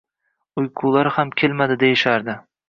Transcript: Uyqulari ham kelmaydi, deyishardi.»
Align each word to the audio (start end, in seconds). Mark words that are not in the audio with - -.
Uyqulari 0.61 1.11
ham 1.17 1.33
kelmaydi, 1.43 1.79
deyishardi.» 1.85 2.39